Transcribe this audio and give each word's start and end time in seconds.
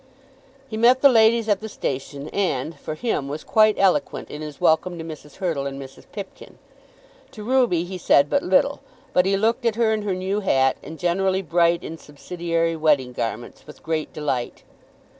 He 0.67 0.77
met 0.77 1.01
the 1.03 1.09
ladies 1.09 1.47
at 1.47 1.59
the 1.61 1.69
station 1.69 2.27
and, 2.29 2.73
for 2.79 2.95
him, 2.95 3.27
was 3.27 3.43
quite 3.43 3.77
eloquent 3.77 4.31
in 4.31 4.41
his 4.41 4.59
welcome 4.59 4.97
to 4.97 5.03
Mrs. 5.03 5.35
Hurtle 5.35 5.67
and 5.67 5.79
Mrs. 5.79 6.05
Pipkin. 6.11 6.57
To 7.29 7.43
Ruby 7.43 7.83
he 7.83 7.99
said 7.99 8.27
but 8.27 8.41
little. 8.41 8.79
But 9.13 9.27
he 9.27 9.37
looked 9.37 9.63
at 9.63 9.75
her 9.75 9.93
in 9.93 10.01
her 10.01 10.15
new 10.15 10.39
hat, 10.39 10.77
and 10.81 10.97
generally 10.97 11.43
bright 11.43 11.83
in 11.83 11.99
subsidiary 11.99 12.75
wedding 12.75 13.13
garments, 13.13 13.67
with 13.67 13.83
great 13.83 14.11
delight. 14.11 14.63